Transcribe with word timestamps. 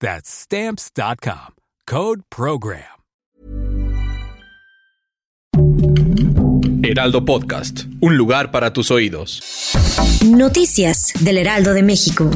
That's 0.00 0.28
Stamps.com. 0.30 1.54
Code 1.86 2.22
Program. 2.30 2.96
Heraldo 6.82 7.24
Podcast, 7.24 7.84
un 8.00 8.16
lugar 8.16 8.50
para 8.52 8.72
tus 8.72 8.90
oídos. 8.90 9.42
Noticias 10.24 11.12
del 11.20 11.38
Heraldo 11.38 11.72
de 11.74 11.82
México. 11.82 12.30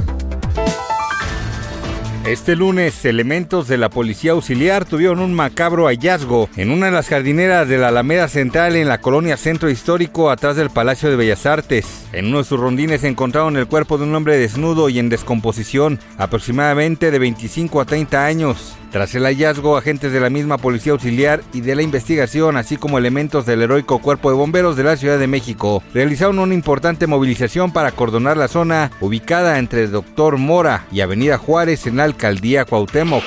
Este 2.27 2.55
lunes, 2.55 3.07
elementos 3.07 3.67
de 3.67 3.79
la 3.79 3.89
policía 3.89 4.33
auxiliar 4.33 4.85
tuvieron 4.85 5.21
un 5.21 5.33
macabro 5.33 5.87
hallazgo 5.87 6.51
en 6.55 6.71
una 6.71 6.87
de 6.87 6.93
las 6.93 7.09
jardineras 7.09 7.67
de 7.67 7.79
la 7.79 7.89
Alameda 7.89 8.29
Central 8.29 8.77
en 8.77 8.89
la 8.89 9.01
colonia 9.01 9.39
Centro 9.39 9.71
Histórico 9.71 10.31
atrás 10.31 10.55
del 10.55 10.69
Palacio 10.69 11.09
de 11.09 11.17
Bellas 11.17 11.47
Artes. 11.47 12.07
En 12.13 12.27
uno 12.27 12.39
de 12.39 12.45
sus 12.45 12.61
rondines 12.61 13.05
encontraron 13.05 13.57
el 13.57 13.67
cuerpo 13.67 13.97
de 13.97 14.05
un 14.05 14.15
hombre 14.15 14.37
desnudo 14.37 14.91
y 14.91 14.99
en 14.99 15.09
descomposición, 15.09 15.99
aproximadamente 16.19 17.11
de 17.11 17.19
25 17.19 17.81
a 17.81 17.87
30 17.87 18.27
años. 18.27 18.77
Tras 18.91 19.15
el 19.15 19.23
hallazgo, 19.23 19.77
agentes 19.77 20.13
de 20.13 20.19
la 20.19 20.31
misma 20.31 20.59
Policía 20.59 20.93
Auxiliar 20.93 21.43
y 21.53 21.61
de 21.61 21.77
la 21.77 21.83
investigación, 21.83 22.57
así 22.57 22.77
como 22.77 22.99
elementos 22.99 23.47
del 23.47 23.63
heroico 23.63 24.01
Cuerpo 24.01 24.31
de 24.31 24.37
Bomberos 24.37 24.77
de 24.77 24.83
la 24.83 24.97
Ciudad 24.97 25.17
de 25.17 25.29
México, 25.29 25.81
realizaron 25.95 26.41
una 26.41 26.55
importante 26.55 27.07
movilización 27.07 27.73
para 27.73 27.91
acordonar 27.91 28.37
la 28.37 28.49
zona 28.49 28.91
ubicada 29.01 29.59
entre 29.59 29.87
Doctor 29.87 30.39
Mora 30.39 30.87
y 30.91 31.03
Avenida 31.03 31.39
Juárez 31.39 31.87
en 31.87 31.99
la 31.99 32.05
alcaldía 32.05 32.65
Cuauhtémoc. 32.65 33.23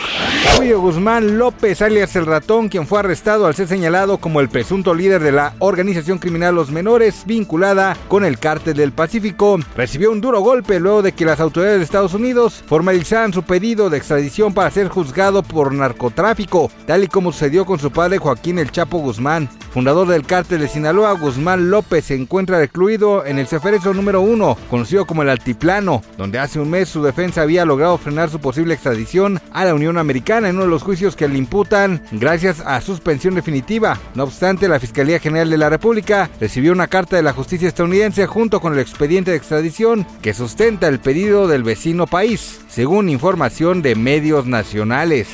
Julio 0.58 0.82
Guzmán 0.82 1.38
López, 1.38 1.82
alias 1.82 2.16
El 2.18 2.26
Ratón, 2.26 2.68
quien 2.68 2.86
fue 2.86 3.00
arrestado 3.00 3.48
al 3.48 3.56
ser 3.56 3.68
señalado 3.68 4.18
como 4.18 4.42
el 4.42 4.50
presunto 4.50 4.94
líder 4.94 5.24
de 5.24 5.32
la 5.32 5.54
organización 5.60 6.20
criminal 6.20 6.56
Los 6.56 6.72
Menores 6.72 7.24
vinculada 7.26 7.96
con 8.10 8.26
el 8.26 8.38
Cártel 8.38 8.76
del 8.76 8.92
Pacífico, 8.92 9.60
recibió 9.78 10.12
un 10.12 10.20
duro 10.20 10.42
golpe 10.42 10.80
luego 10.80 11.02
de 11.02 11.14
que 11.14 11.26
las 11.26 11.40
autoridades 11.40 11.80
de 11.80 11.86
Estados 11.86 12.14
Unidos 12.14 12.64
formalizaran 12.68 13.32
su 13.32 13.44
pedido 13.44 13.90
de 13.90 13.98
extradición 13.98 14.54
para 14.54 14.70
ser 14.70 14.90
juzgado 14.90 15.42
por 15.54 15.74
narcotráfico, 15.74 16.72
tal 16.86 17.04
y 17.04 17.08
como 17.08 17.32
sucedió 17.32 17.66
con 17.66 17.80
su 17.80 17.92
padre 17.92 18.18
Joaquín 18.18 18.60
El 18.60 18.72
Chapo 18.72 18.98
Guzmán. 18.98 19.50
Fundador 19.74 20.08
del 20.08 20.24
cártel 20.24 20.60
de 20.60 20.68
Sinaloa, 20.68 21.14
Guzmán 21.14 21.72
López 21.72 22.06
se 22.06 22.14
encuentra 22.14 22.60
recluido 22.60 23.26
en 23.26 23.40
el 23.40 23.48
Ceferezo 23.48 23.92
número 23.96 24.22
1, 24.22 24.56
conocido 24.70 25.08
como 25.08 25.24
el 25.24 25.30
Altiplano, 25.30 26.04
donde 26.16 26.38
hace 26.38 26.60
un 26.60 26.70
mes 26.70 26.90
su 26.90 27.02
defensa 27.02 27.42
había 27.42 27.66
logrado 27.66 27.98
frenar 27.98 28.30
su 28.30 28.40
posible 28.40 28.76
extradición 28.76 29.42
a 29.52 29.66
la 29.66 29.74
Unión 29.74 29.98
Americana 29.98 30.48
en 30.48 30.58
uno 30.58 30.66
de 30.66 30.70
los 30.70 30.84
juicios 30.84 31.16
que 31.16 31.28
le 31.28 31.40
imputan 31.40 32.04
gracias 32.12 32.60
a 32.60 32.80
suspensión 32.82 33.34
definitiva. 33.34 33.98
No 34.14 34.26
obstante, 34.26 34.68
la 34.68 34.80
Fiscalía 34.80 35.18
General 35.18 35.50
de 35.50 35.58
la 35.58 35.70
República 35.70 36.30
recibió 36.40 36.72
una 36.72 36.86
carta 36.86 37.16
de 37.16 37.24
la 37.24 37.34
justicia 37.34 37.68
estadounidense 37.68 38.28
junto 38.28 38.62
con 38.62 38.74
el 38.74 38.80
expediente 38.80 39.32
de 39.32 39.38
extradición 39.38 40.06
que 40.22 40.36
sustenta 40.36 40.88
el 40.88 41.00
pedido 41.00 41.48
del 41.48 41.64
vecino 41.64 42.06
país, 42.06 42.62
según 42.68 43.10
información 43.10 43.82
de 43.82 43.96
medios 43.96 44.46
nacionales. 44.46 45.30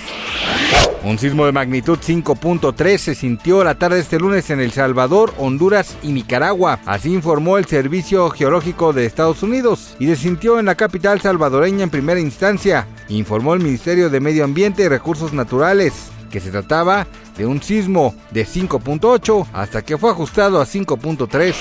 Un 1.01 1.17
sismo 1.17 1.45
de 1.45 1.53
magnitud 1.53 1.97
5.3 1.97 2.97
se 2.97 3.15
sintió 3.15 3.63
la 3.63 3.75
tarde 3.75 3.95
de 3.95 4.01
este 4.01 4.19
lunes 4.19 4.49
en 4.49 4.59
El 4.59 4.71
Salvador, 4.71 5.33
Honduras 5.37 5.97
y 6.03 6.11
Nicaragua. 6.11 6.79
Así 6.85 7.13
informó 7.13 7.57
el 7.57 7.65
Servicio 7.65 8.29
Geológico 8.29 8.91
de 8.91 9.05
Estados 9.05 9.41
Unidos 9.41 9.95
y 9.97 10.07
se 10.07 10.17
sintió 10.17 10.59
en 10.59 10.65
la 10.65 10.75
capital 10.75 11.21
salvadoreña 11.21 11.83
en 11.83 11.89
primera 11.89 12.19
instancia, 12.19 12.85
informó 13.07 13.53
el 13.53 13.61
Ministerio 13.61 14.09
de 14.09 14.19
Medio 14.19 14.43
Ambiente 14.43 14.83
y 14.83 14.87
Recursos 14.89 15.31
Naturales 15.31 16.11
que 16.29 16.39
se 16.39 16.51
trataba 16.51 17.07
de 17.37 17.45
un 17.45 17.61
sismo 17.61 18.15
de 18.31 18.45
5.8 18.45 19.47
hasta 19.53 19.81
que 19.81 19.97
fue 19.97 20.11
ajustado 20.11 20.61
a 20.61 20.65
5.3. 20.65 21.55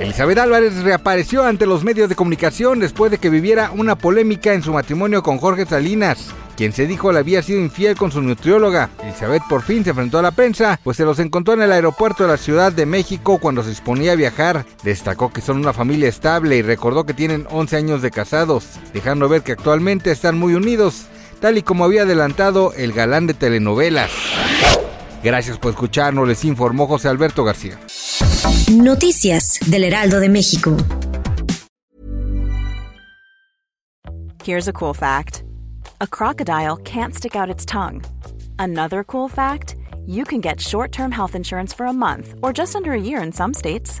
Elizabeth 0.00 0.38
Álvarez 0.38 0.82
reapareció 0.82 1.44
ante 1.44 1.66
los 1.66 1.84
medios 1.84 2.08
de 2.08 2.14
comunicación 2.14 2.78
después 2.78 3.10
de 3.10 3.18
que 3.18 3.30
viviera 3.30 3.70
una 3.72 3.96
polémica 3.96 4.54
en 4.54 4.62
su 4.62 4.72
matrimonio 4.72 5.22
con 5.22 5.38
Jorge 5.38 5.66
Salinas 5.66 6.34
quien 6.58 6.72
se 6.72 6.88
dijo 6.88 7.12
le 7.12 7.20
había 7.20 7.40
sido 7.40 7.60
infiel 7.60 7.96
con 7.96 8.10
su 8.10 8.20
nutrióloga. 8.20 8.90
Elizabeth 9.04 9.44
por 9.48 9.62
fin 9.62 9.84
se 9.84 9.90
enfrentó 9.90 10.18
a 10.18 10.22
la 10.22 10.32
prensa, 10.32 10.80
pues 10.82 10.96
se 10.96 11.04
los 11.04 11.20
encontró 11.20 11.54
en 11.54 11.62
el 11.62 11.70
aeropuerto 11.70 12.24
de 12.24 12.30
la 12.30 12.36
Ciudad 12.36 12.72
de 12.72 12.84
México 12.84 13.38
cuando 13.38 13.62
se 13.62 13.68
disponía 13.68 14.10
a 14.10 14.16
viajar. 14.16 14.66
Destacó 14.82 15.32
que 15.32 15.40
son 15.40 15.58
una 15.58 15.72
familia 15.72 16.08
estable 16.08 16.56
y 16.56 16.62
recordó 16.62 17.06
que 17.06 17.14
tienen 17.14 17.46
11 17.48 17.76
años 17.76 18.02
de 18.02 18.10
casados, 18.10 18.64
dejando 18.92 19.28
ver 19.28 19.42
que 19.42 19.52
actualmente 19.52 20.10
están 20.10 20.36
muy 20.36 20.54
unidos, 20.54 21.06
tal 21.40 21.58
y 21.58 21.62
como 21.62 21.84
había 21.84 22.02
adelantado 22.02 22.72
el 22.74 22.92
galán 22.92 23.26
de 23.26 23.34
telenovelas. 23.34 24.10
Gracias 25.22 25.58
por 25.58 25.70
escucharnos, 25.72 26.26
les 26.28 26.44
informó 26.44 26.86
José 26.86 27.08
Alberto 27.08 27.44
García. 27.44 27.78
Noticias 28.70 29.58
del 29.66 29.84
Heraldo 29.84 30.20
de 30.20 30.28
México. 30.28 30.76
Here's 34.44 34.68
a 34.68 34.72
cool 34.72 34.94
fact. 34.94 35.42
A 36.00 36.06
crocodile 36.06 36.76
can't 36.84 37.14
stick 37.14 37.36
out 37.36 37.50
its 37.50 37.66
tongue. 37.66 38.02
Another 38.58 39.04
cool 39.04 39.28
fact, 39.28 39.74
you 40.06 40.24
can 40.24 40.40
get 40.40 40.60
short-term 40.60 41.12
health 41.12 41.34
insurance 41.34 41.74
for 41.74 41.86
a 41.86 41.92
month 41.92 42.34
or 42.42 42.52
just 42.52 42.74
under 42.74 42.92
a 42.92 43.00
year 43.00 43.20
in 43.22 43.32
some 43.32 43.52
states. 43.52 44.00